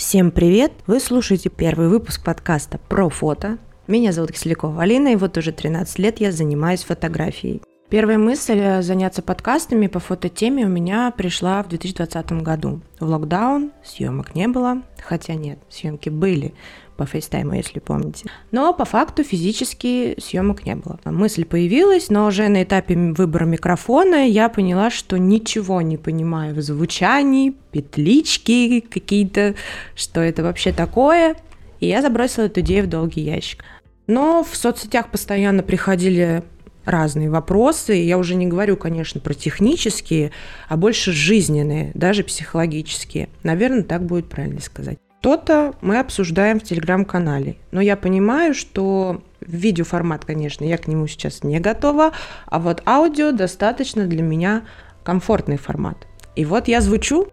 [0.00, 0.72] Всем привет!
[0.86, 3.58] Вы слушаете первый выпуск подкаста про фото.
[3.86, 7.60] Меня зовут Кислякова Алина, и вот уже 13 лет я занимаюсь фотографией.
[7.90, 12.80] Первая мысль э, заняться подкастами по фототеме у меня пришла в 2020 году.
[12.98, 16.54] В локдаун съемок не было, хотя нет, съемки были
[17.00, 18.26] по фейстайму, если помните.
[18.50, 21.00] Но по факту физически съемок не было.
[21.06, 26.60] Мысль появилась, но уже на этапе выбора микрофона я поняла, что ничего не понимаю в
[26.60, 29.54] звучании, петлички какие-то,
[29.94, 31.36] что это вообще такое.
[31.80, 33.64] И я забросила эту идею в долгий ящик.
[34.06, 36.42] Но в соцсетях постоянно приходили
[36.84, 37.94] разные вопросы.
[37.94, 40.32] Я уже не говорю, конечно, про технические,
[40.68, 43.30] а больше жизненные, даже психологические.
[43.42, 44.98] Наверное, так будет правильно сказать.
[45.20, 47.56] То-то мы обсуждаем в телеграм-канале.
[47.72, 52.12] Но я понимаю, что видеоформат, конечно, я к нему сейчас не готова,
[52.46, 54.62] а вот аудио достаточно для меня
[55.02, 56.06] комфортный формат.
[56.36, 57.28] И вот я звучу,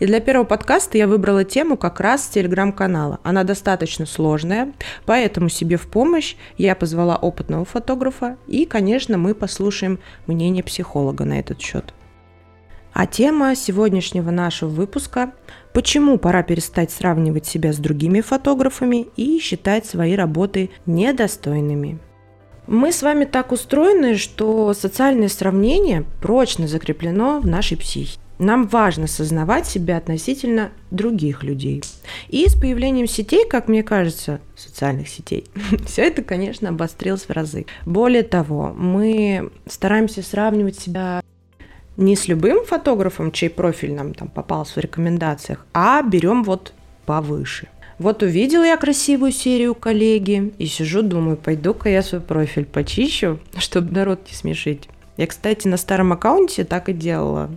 [0.00, 3.18] и для первого подкаста я выбрала тему как раз с телеграм-канала.
[3.22, 4.72] Она достаточно сложная,
[5.06, 11.38] поэтому себе в помощь я позвала опытного фотографа, и, конечно, мы послушаем мнение психолога на
[11.38, 11.94] этот счет.
[12.98, 15.30] А тема сегодняшнего нашего выпуска–
[15.72, 22.00] почему пора перестать сравнивать себя с другими фотографами и считать свои работы недостойными.
[22.66, 28.18] Мы с вами так устроены, что социальное сравнение прочно закреплено в нашей психике.
[28.40, 31.84] Нам важно сознавать себя относительно других людей.
[32.28, 35.44] И с появлением сетей, как мне кажется, социальных сетей,
[35.86, 37.66] все это, конечно, обострилось в разы.
[37.86, 41.22] Более того, мы стараемся сравнивать себя
[41.98, 46.72] не с любым фотографом, чей профиль нам там попался в рекомендациях, а берем вот
[47.04, 47.68] повыше.
[47.98, 53.92] Вот увидела я красивую серию коллеги и сижу, думаю, пойду-ка я свой профиль почищу, чтобы
[53.92, 54.88] народ не смешить.
[55.16, 57.50] Я, кстати, на старом аккаунте так и делала.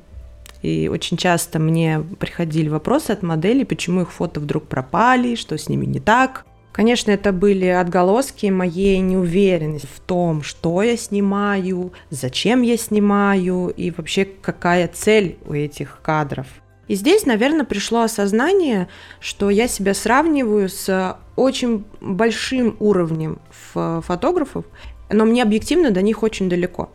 [0.64, 5.69] И очень часто мне приходили вопросы от моделей, почему их фото вдруг пропали, что с
[5.69, 6.45] ними не так.
[6.72, 13.92] Конечно, это были отголоски моей неуверенности в том, что я снимаю, зачем я снимаю и
[13.92, 16.48] вообще какая цель у этих кадров.
[16.88, 18.88] И здесь, наверное, пришло осознание,
[19.20, 23.40] что я себя сравниваю с очень большим уровнем
[23.74, 24.66] фотографов,
[25.10, 26.90] но мне объективно до них очень далеко.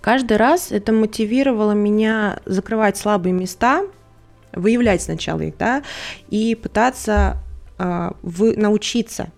[0.00, 3.82] Каждый раз это мотивировало меня закрывать слабые места,
[4.52, 5.82] выявлять сначала их, да,
[6.30, 7.36] и пытаться
[8.22, 9.30] вы, научиться.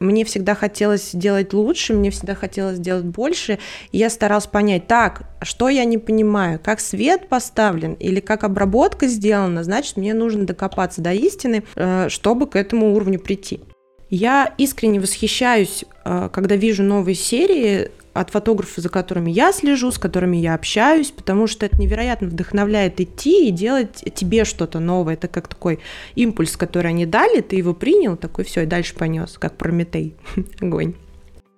[0.00, 3.58] Мне всегда хотелось делать лучше, мне всегда хотелось делать больше.
[3.92, 9.08] И я старалась понять, так, что я не понимаю, как свет поставлен или как обработка
[9.08, 13.60] сделана, значит, мне нужно докопаться до истины, э, чтобы к этому уровню прийти.
[14.08, 19.98] Я искренне восхищаюсь, э, когда вижу новые серии от фотографов, за которыми я слежу, с
[19.98, 25.14] которыми я общаюсь, потому что это невероятно вдохновляет идти и делать тебе что-то новое.
[25.14, 25.80] Это как такой
[26.14, 30.14] импульс, который они дали, ты его принял, такой все, и дальше понес, как Прометей.
[30.60, 30.94] Огонь.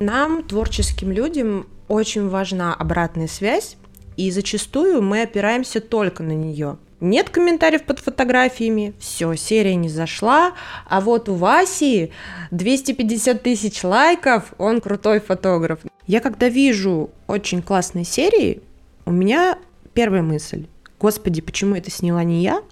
[0.00, 3.76] Нам, творческим людям, очень важна обратная связь,
[4.16, 6.78] и зачастую мы опираемся только на нее.
[7.02, 10.52] Нет комментариев под фотографиями, все, серия не зашла,
[10.88, 12.12] а вот у Васи
[12.52, 15.80] 250 тысяч лайков, он крутой фотограф.
[16.12, 18.60] Я когда вижу очень классные серии,
[19.06, 19.58] у меня
[19.94, 20.66] первая мысль,
[21.00, 22.62] господи, почему это сняла не я?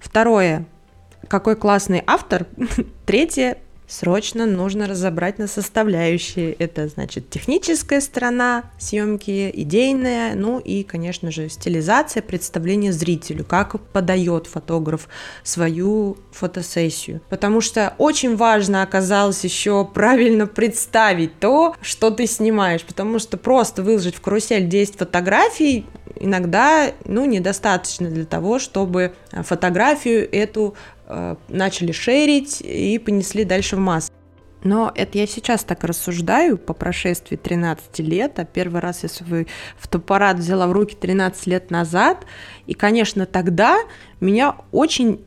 [0.00, 0.64] Второе,
[1.28, 2.46] какой классный автор.
[3.04, 6.52] Третье, срочно нужно разобрать на составляющие.
[6.52, 14.46] Это, значит, техническая сторона съемки, идейная, ну и, конечно же, стилизация, представление зрителю, как подает
[14.46, 15.08] фотограф
[15.42, 17.22] свою фотосессию.
[17.30, 23.82] Потому что очень важно оказалось еще правильно представить то, что ты снимаешь, потому что просто
[23.82, 25.86] выложить в карусель 10 фотографий
[26.20, 30.97] иногда, ну, недостаточно для того, чтобы фотографию эту Э,
[31.48, 34.12] начали шерить и понесли дальше в массы.
[34.64, 39.46] Но это я сейчас так рассуждаю по прошествии 13 лет, а первый раз я свой
[39.78, 42.26] фотоаппарат взяла в руки 13 лет назад,
[42.66, 43.78] и, конечно, тогда
[44.20, 45.20] меня очень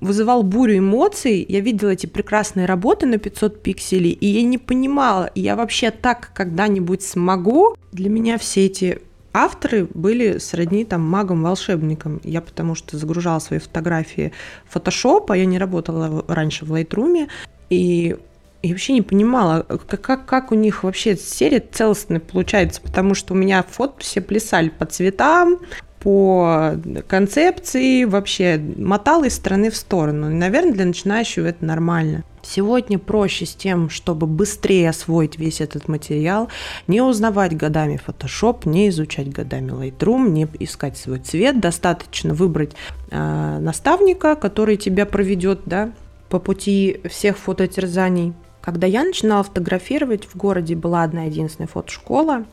[0.00, 1.44] вызывал бурю эмоций.
[1.46, 6.30] Я видела эти прекрасные работы на 500 пикселей, и я не понимала, я вообще так
[6.34, 7.76] когда-нибудь смогу.
[7.92, 9.02] Для меня все эти
[9.34, 12.20] авторы были сродни там магам-волшебникам.
[12.22, 14.32] Я потому что загружала свои фотографии
[14.66, 17.28] в Photoshop, а я не работала раньше в Lightroom,
[17.68, 18.16] и
[18.62, 23.36] я вообще не понимала, как, как у них вообще серия целостная получается, потому что у
[23.36, 25.58] меня фото все плясали по цветам,
[26.04, 26.72] по
[27.08, 30.28] концепции, вообще мотал из стороны в сторону.
[30.28, 32.24] Наверное, для начинающего это нормально.
[32.42, 36.50] Сегодня проще с тем, чтобы быстрее освоить весь этот материал,
[36.88, 41.58] не узнавать годами Photoshop, не изучать годами Lightroom, не искать свой цвет.
[41.58, 42.72] Достаточно выбрать
[43.10, 45.90] э, наставника, который тебя проведет, да,
[46.28, 48.34] по пути всех фототерзаний.
[48.60, 52.44] Когда я начинала фотографировать, в городе была одна единственная фотошкола.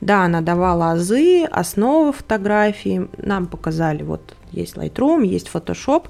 [0.00, 3.08] Да, она давала азы, основы фотографии.
[3.18, 6.06] Нам показали, вот есть Lightroom, есть Photoshop.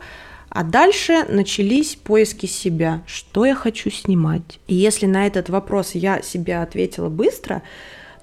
[0.49, 3.03] А дальше начались поиски себя.
[3.07, 4.59] Что я хочу снимать?
[4.67, 7.63] И если на этот вопрос я себе ответила быстро,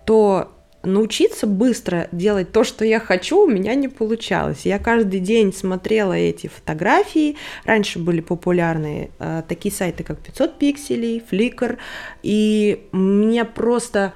[0.05, 0.51] то
[0.83, 4.61] научиться быстро делать то, что я хочу, у меня не получалось.
[4.65, 7.37] Я каждый день смотрела эти фотографии.
[7.65, 11.77] Раньше были популярны э, такие сайты, как 500 пикселей, Flickr.
[12.23, 14.13] И меня просто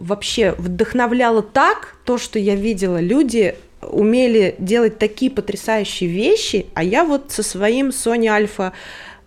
[0.00, 3.00] вообще вдохновляло так то, что я видела.
[3.00, 8.72] Люди умели делать такие потрясающие вещи, а я вот со своим Sony Alpha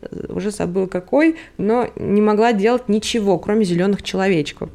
[0.01, 4.69] э, уже забыл какой, но не могла делать ничего, кроме зеленых человечков.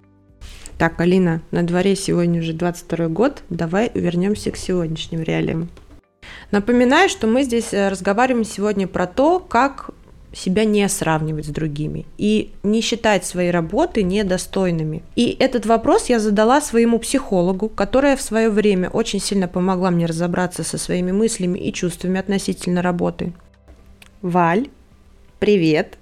[0.79, 5.69] Так, Алина, на дворе сегодня уже 22 год, давай вернемся к сегодняшним реалиям.
[6.51, 9.91] Напоминаю, что мы здесь э, разговариваем сегодня про то, как
[10.33, 15.03] себя не сравнивать с другими и не считать свои работы недостойными.
[15.17, 20.07] И этот вопрос я задала своему психологу, которая в свое время очень сильно помогла мне
[20.07, 23.33] разобраться со своими мыслями и чувствами относительно работы.
[24.23, 24.69] Валь,
[25.39, 25.98] привет!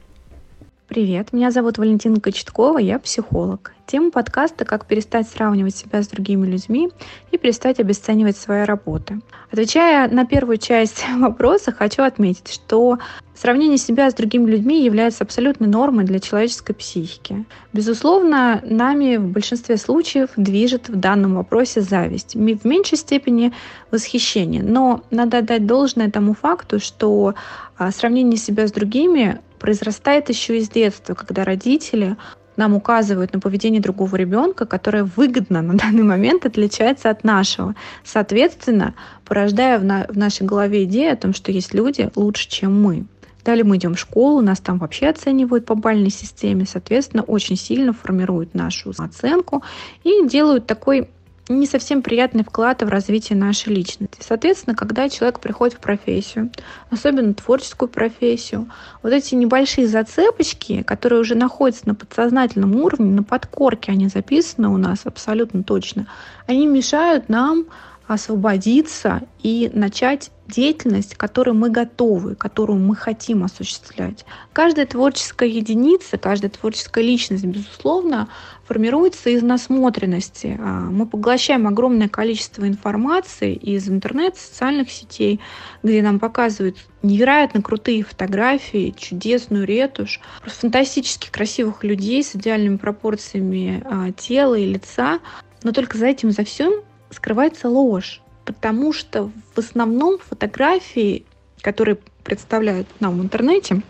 [0.97, 3.75] Привет, меня зовут Валентина Кочеткова, я психолог.
[3.87, 6.89] Тема подкаста «Как перестать сравнивать себя с другими людьми
[7.31, 9.21] и перестать обесценивать свои работы».
[9.53, 12.99] Отвечая на первую часть вопроса, хочу отметить, что
[13.35, 17.45] сравнение себя с другими людьми является абсолютной нормой для человеческой психики.
[17.75, 23.53] Безусловно, нами в большинстве случаев движет в данном вопросе зависть, в меньшей степени
[23.91, 24.63] восхищение.
[24.63, 27.35] Но надо отдать должное тому факту, что
[27.77, 32.17] а, сравнение себя с другими произрастает еще из детства, когда родители
[32.55, 37.75] нам указывают на поведение другого ребенка, которое выгодно на данный момент отличается от нашего.
[38.05, 42.81] Соответственно, порождая в, на, в нашей голове идею о том, что есть люди лучше, чем
[42.81, 43.07] мы.
[43.45, 47.93] Далее мы идем в школу, нас там вообще оценивают по бальной системе, соответственно, очень сильно
[47.93, 49.65] формируют нашу оценку
[50.05, 51.11] и делают такой
[51.49, 54.19] не совсем приятный вклад в развитие нашей личности.
[54.21, 56.51] Соответственно, когда человек приходит в профессию,
[56.91, 58.69] особенно творческую профессию,
[59.03, 64.77] вот эти небольшие зацепочки, которые уже находятся на подсознательном уровне, на подкорке они записаны у
[64.77, 66.07] нас абсолютно точно,
[66.47, 67.67] они мешают нам
[68.07, 74.25] освободиться и начать деятельность, к которой мы готовы, которую мы хотим осуществлять.
[74.53, 78.29] Каждая творческая единица, каждая творческая личность, безусловно,
[78.65, 80.59] формируется из насмотренности.
[80.61, 85.41] А, мы поглощаем огромное количество информации из интернета, социальных сетей,
[85.83, 94.13] где нам показывают невероятно крутые фотографии, чудесную ретушь, фантастически красивых людей с идеальными пропорциями а,
[94.13, 95.21] тела и лица.
[95.63, 96.73] Но только за этим, за всем
[97.11, 101.27] скрывается ложь потому что в основном фотографии,
[101.61, 103.83] которые представляют нам в интернете,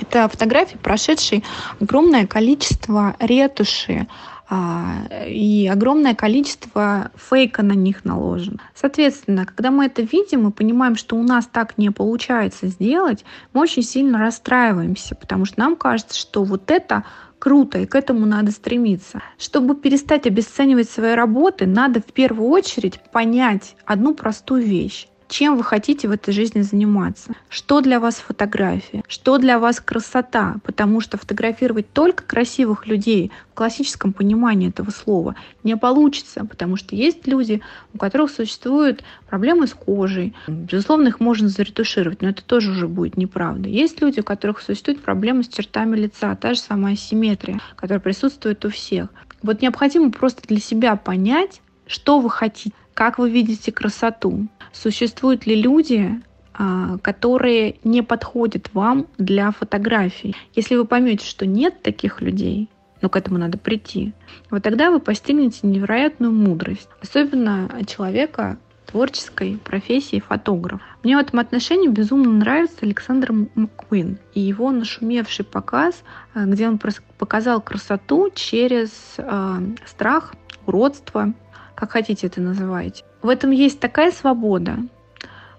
[0.00, 1.42] это фотографии, прошедшие
[1.78, 4.08] огромное количество ретуши,
[4.52, 8.58] а, и огромное количество фейка на них наложено.
[8.74, 13.60] Соответственно, когда мы это видим и понимаем, что у нас так не получается сделать, мы
[13.60, 17.04] очень сильно расстраиваемся, потому что нам кажется, что вот это
[17.40, 19.20] круто, и к этому надо стремиться.
[19.36, 25.64] Чтобы перестать обесценивать свои работы, надо в первую очередь понять одну простую вещь чем вы
[25.64, 31.16] хотите в этой жизни заниматься, что для вас фотография, что для вас красота, потому что
[31.16, 37.62] фотографировать только красивых людей в классическом понимании этого слова не получится, потому что есть люди,
[37.94, 40.34] у которых существуют проблемы с кожей.
[40.48, 43.68] Безусловно, их можно заретушировать, но это тоже уже будет неправда.
[43.68, 48.64] Есть люди, у которых существуют проблемы с чертами лица, та же самая симметрия, которая присутствует
[48.64, 49.08] у всех.
[49.42, 54.46] Вот необходимо просто для себя понять, что вы хотите, как вы видите красоту.
[54.72, 56.20] Существуют ли люди,
[56.52, 60.36] а, которые не подходят вам для фотографий.
[60.54, 62.68] Если вы поймете, что нет таких людей,
[63.00, 64.12] но к этому надо прийти,
[64.50, 70.82] вот тогда вы постигнете невероятную мудрость, особенно человека творческой профессии фотограф.
[71.02, 76.02] Мне в этом отношении безумно нравится Александр Маккуин и его нашумевший показ,
[76.34, 76.78] а, где он
[77.16, 79.54] показал красоту через э,
[79.86, 80.34] страх,
[80.66, 81.32] уродство,
[81.80, 83.04] как хотите это называйте.
[83.22, 84.76] В этом есть такая свобода.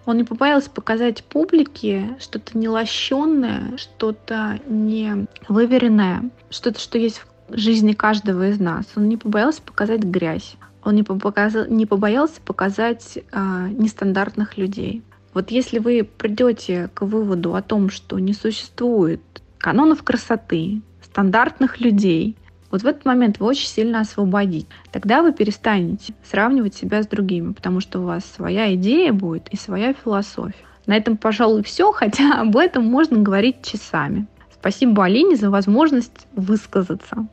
[0.06, 7.94] Он не побоялся показать публике что-то нелощенное, что-то не выверенное, что-то, что есть в жизни
[7.94, 8.86] каждого из нас.
[8.96, 10.56] Он не побоялся показать грязь.
[10.84, 15.04] Он не, показал, не побоялся показать а, нестандартных людей.
[15.34, 19.22] Вот если вы придете к выводу о том, что не существует
[19.58, 22.36] канонов красоты, стандартных людей,
[22.72, 24.68] вот в этот момент вы очень сильно освободите.
[24.92, 29.58] Тогда вы перестанете сравнивать себя с другими, потому что у вас своя идея будет и
[29.58, 30.56] своя философия.
[30.86, 34.26] На этом, пожалуй, все, хотя об этом можно говорить часами.
[34.54, 37.28] Спасибо Алине за возможность высказаться.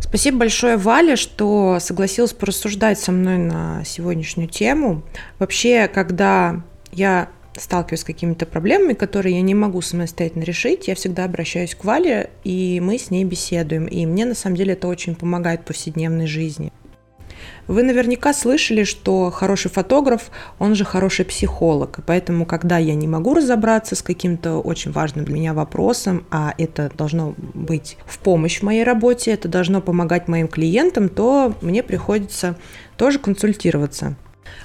[0.00, 5.02] Спасибо большое, Валя, что согласилась порассуждать со мной на сегодняшнюю тему.
[5.38, 11.24] Вообще, когда я сталкиваюсь с какими-то проблемами, которые я не могу самостоятельно решить, я всегда
[11.24, 13.86] обращаюсь к Вале, и мы с ней беседуем.
[13.86, 16.72] И мне на самом деле это очень помогает в повседневной жизни.
[17.68, 21.98] Вы наверняка слышали, что хороший фотограф, он же хороший психолог.
[21.98, 26.54] И поэтому, когда я не могу разобраться с каким-то очень важным для меня вопросом, а
[26.58, 31.82] это должно быть в помощь в моей работе, это должно помогать моим клиентам, то мне
[31.82, 32.56] приходится
[32.96, 34.16] тоже консультироваться.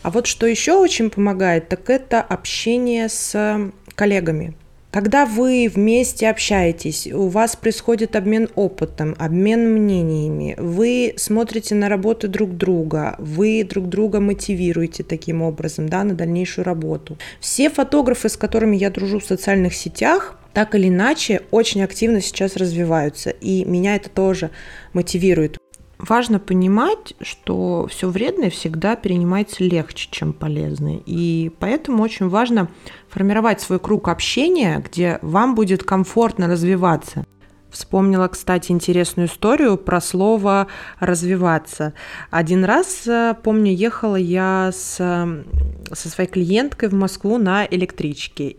[0.03, 4.53] А вот что еще очень помогает, так это общение с коллегами.
[4.89, 12.27] Когда вы вместе общаетесь, у вас происходит обмен опытом, обмен мнениями, вы смотрите на работу
[12.27, 17.17] друг друга, вы друг друга мотивируете таким образом да, на дальнейшую работу.
[17.41, 22.55] Все фотографы, с которыми я дружу в социальных сетях, так или иначе очень активно сейчас
[22.55, 24.49] развиваются, и меня это тоже
[24.93, 25.59] мотивирует.
[25.99, 31.01] Важно понимать, что все вредное всегда перенимается легче, чем полезное.
[31.05, 32.69] И поэтому очень важно
[33.09, 37.25] формировать свой круг общения, где вам будет комфортно развиваться.
[37.69, 40.67] Вспомнила, кстати, интересную историю про слово
[40.99, 41.93] «развиваться».
[42.31, 48.55] Один раз, э, помню, ехала я с, со своей клиенткой в Москву на электричке.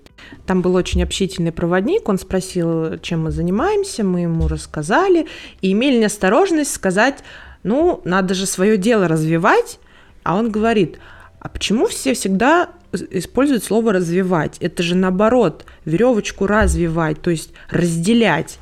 [0.47, 5.27] Там был очень общительный проводник, он спросил, чем мы занимаемся, мы ему рассказали,
[5.63, 7.25] и имели неосторожность сказать,
[7.63, 9.79] ну, надо же свое дело развивать,
[10.23, 10.99] а он говорит,
[11.41, 14.59] а почему все всегда используют слово развивать?
[14.61, 18.59] Это же наоборот, веревочку развивать, то есть разделять.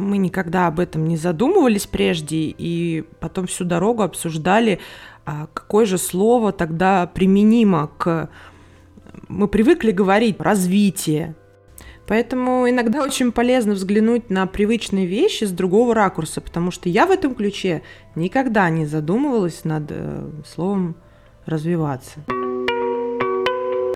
[0.00, 4.80] Мы никогда об этом не задумывались прежде, и потом всю дорогу обсуждали,
[5.24, 8.30] а какое же слово тогда применимо к
[9.28, 11.34] мы привыкли говорить развитие.
[12.06, 17.12] Поэтому иногда очень полезно взглянуть на привычные вещи с другого ракурса, потому что я в
[17.12, 17.82] этом ключе
[18.16, 20.96] никогда не задумывалась над э, словом
[21.46, 22.18] развиваться.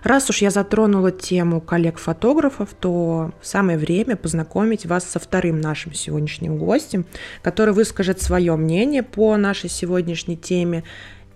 [0.05, 6.59] Раз уж я затронула тему коллег-фотографов, то самое время познакомить вас со вторым нашим сегодняшним
[6.59, 7.07] гостем,
[7.41, 10.83] который выскажет свое мнение по нашей сегодняшней теме.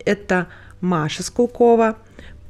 [0.05, 0.49] Это
[0.81, 1.97] Маша Скулкова,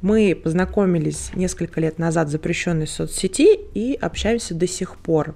[0.02, 5.34] мы познакомились несколько лет назад в запрещенной соцсети и общаемся до сих пор.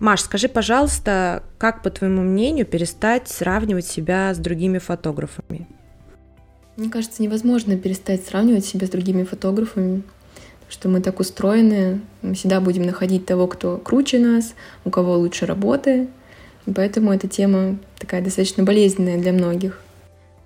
[0.00, 5.68] Маш, скажи, пожалуйста, как, по твоему мнению, перестать сравнивать себя с другими фотографами?
[6.76, 10.02] Мне кажется, невозможно перестать сравнивать себя с другими фотографами,
[10.68, 14.54] что мы так устроены, мы всегда будем находить того, кто круче нас,
[14.84, 16.08] у кого лучше работы,
[16.66, 19.80] и поэтому эта тема такая достаточно болезненная для многих.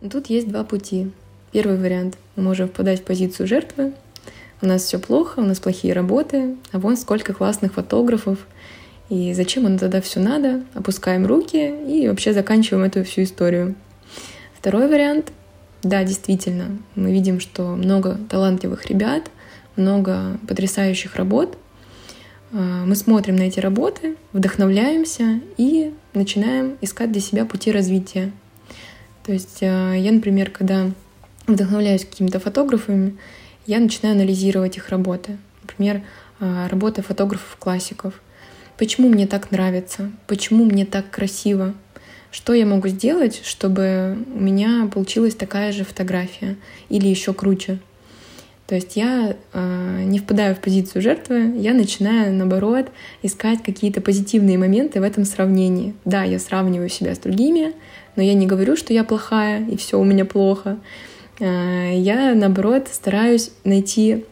[0.01, 1.11] Но тут есть два пути.
[1.51, 2.17] Первый вариант.
[2.37, 3.93] Мы можем впадать в позицию жертвы.
[4.63, 8.39] У нас все плохо, у нас плохие работы, а вон сколько классных фотографов.
[9.09, 10.63] И зачем нам тогда все надо?
[10.75, 13.75] Опускаем руки и вообще заканчиваем эту всю историю.
[14.55, 15.33] Второй вариант.
[15.83, 19.31] Да, действительно, мы видим, что много талантливых ребят,
[19.77, 21.57] много потрясающих работ.
[22.53, 28.33] А, мы смотрим на эти работы, вдохновляемся и начинаем искать для себя пути развития.
[29.25, 30.91] То есть а, я, например, когда
[31.47, 33.17] вдохновляюсь какими-то фотографами,
[33.67, 35.39] я начинаю анализировать их работы.
[35.63, 36.03] Например,
[36.41, 38.21] а, работы фотографов-классиков.
[38.77, 40.11] Почему мне так нравится?
[40.27, 41.75] Почему мне так красиво?
[42.31, 46.57] Что я могу сделать, чтобы у меня получилась такая же фотография
[46.89, 47.79] или еще круче?
[48.71, 52.87] То есть я э, не впадаю в позицию жертвы, я начинаю, наоборот,
[53.21, 55.93] искать какие-то позитивные моменты в этом сравнении.
[56.05, 57.73] Да, я сравниваю себя с другими,
[58.15, 60.79] но я не говорю, что я плохая и все у меня плохо.
[61.41, 64.25] Э, я, наоборот, стараюсь найти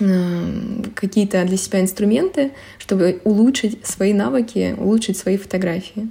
[0.00, 0.50] э,
[0.96, 6.08] какие-то для себя инструменты, чтобы улучшить свои навыки, улучшить свои фотографии.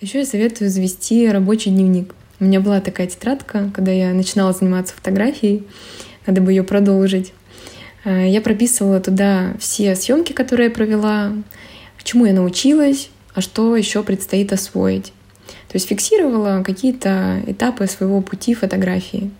[0.00, 2.14] Еще я советую завести рабочий дневник.
[2.40, 5.64] У меня была такая тетрадка, когда я начинала заниматься фотографией,
[6.26, 7.32] надо бы ее продолжить.
[8.04, 11.32] Э, я прописывала туда все съемки, которые я провела,
[12.04, 15.12] чему я научилась, а что еще предстоит освоить.
[15.68, 19.30] То есть фиксировала какие-то этапы своего пути фотографии.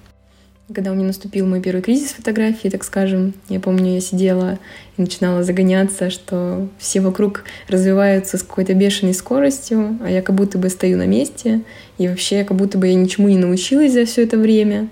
[0.72, 4.58] Когда у меня наступил мой первый кризис фотографии, так скажем, я помню, я сидела
[4.96, 10.56] и начинала загоняться, что все вокруг развиваются с какой-то бешеной скоростью, а я как будто
[10.56, 11.60] бы стою на месте,
[11.98, 14.88] и вообще как будто бы я ничему не научилась за все это время.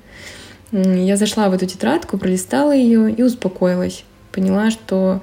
[0.72, 4.04] Я зашла в эту тетрадку, пролистала ее и успокоилась.
[4.30, 5.22] Поняла, что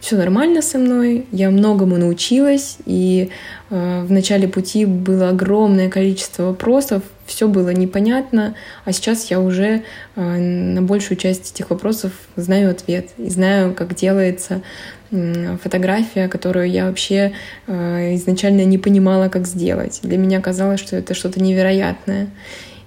[0.00, 3.28] все нормально со мной, я многому научилась, и
[3.68, 9.82] э, в начале пути было огромное количество вопросов, все было непонятно, а сейчас я уже
[10.16, 14.62] э, на большую часть этих вопросов знаю ответ и знаю, как делается
[15.10, 17.32] фотография, которую я вообще
[17.66, 20.00] э, изначально не понимала, как сделать.
[20.02, 22.28] Для меня казалось, что это что-то невероятное.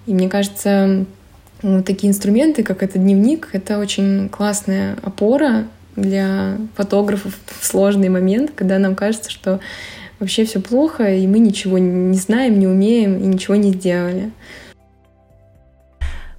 [0.06, 1.06] И мне кажется,
[1.62, 8.52] вот такие инструменты, как этот дневник, это очень классная опора для фотографов в сложный момент,
[8.56, 9.60] когда нам кажется, что
[10.24, 14.32] вообще все плохо, и мы ничего не знаем, не умеем и ничего не сделали.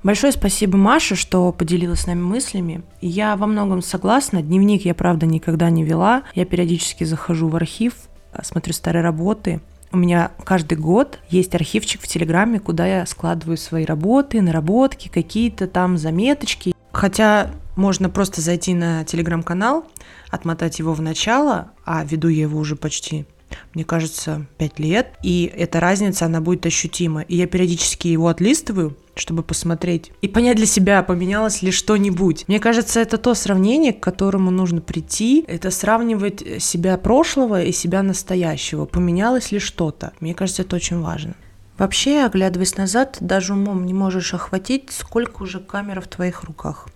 [0.02, 2.82] Большое спасибо Маше, что поделилась с нами мыслями.
[3.00, 4.42] Я во многом согласна.
[4.42, 6.24] Дневник я, правда, никогда не вела.
[6.34, 7.94] Я периодически захожу в архив,
[8.42, 9.60] смотрю старые работы.
[9.92, 15.66] У меня каждый год есть архивчик в Телеграме, куда я складываю свои работы, наработки, какие-то
[15.66, 16.74] там заметочки.
[16.92, 19.86] Хотя можно просто зайти на телеграм-канал,
[20.30, 23.26] отмотать его в начало, а веду я его уже почти
[23.74, 27.22] мне кажется, 5 лет, и эта разница, она будет ощутима.
[27.22, 32.44] И я периодически его отлистываю, чтобы посмотреть и понять для себя, поменялось ли что-нибудь.
[32.48, 38.02] Мне кажется, это то сравнение, к которому нужно прийти, это сравнивать себя прошлого и себя
[38.02, 40.12] настоящего, поменялось ли что-то.
[40.20, 41.34] Мне кажется, это очень важно.
[41.78, 46.88] Вообще, оглядываясь назад, даже умом не можешь охватить, сколько уже камер в твоих руках.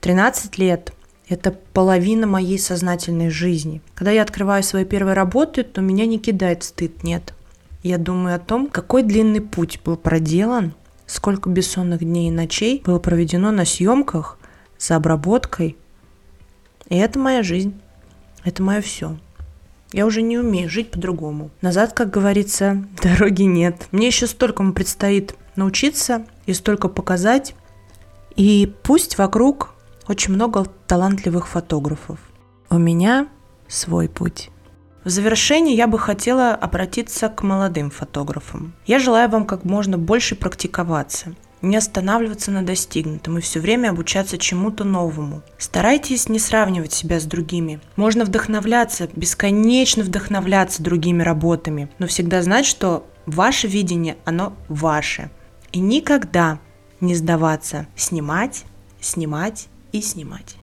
[0.00, 0.94] 13 лет,
[1.30, 3.80] это половина моей сознательной жизни.
[3.94, 7.34] Когда я открываю свои первые работы, то меня не кидает стыд, нет.
[7.84, 10.74] Я думаю о том, какой длинный путь был проделан,
[11.06, 14.38] сколько бессонных дней и ночей было проведено на съемках,
[14.76, 15.76] за обработкой.
[16.88, 17.80] И это моя жизнь.
[18.44, 19.16] Это мое все.
[19.92, 21.50] Я уже не умею жить по-другому.
[21.60, 23.86] Назад, как говорится, дороги нет.
[23.92, 27.54] Мне еще столько предстоит научиться и столько показать.
[28.34, 29.74] И пусть вокруг
[30.10, 32.18] очень много талантливых фотографов.
[32.68, 33.28] У меня
[33.68, 34.50] свой путь.
[35.04, 38.74] В завершении я бы хотела обратиться к молодым фотографам.
[38.86, 44.36] Я желаю вам как можно больше практиковаться, не останавливаться на достигнутом и все время обучаться
[44.36, 45.42] чему-то новому.
[45.58, 47.78] Старайтесь не сравнивать себя с другими.
[47.94, 55.30] Можно вдохновляться, бесконечно вдохновляться другими работами, но всегда знать, что ваше видение, оно ваше.
[55.70, 56.58] И никогда
[57.00, 58.64] не сдаваться, снимать,
[59.00, 60.59] снимать и снимать.